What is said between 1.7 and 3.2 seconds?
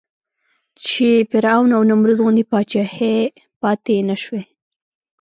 او نمرود غوندې پاچاهۍ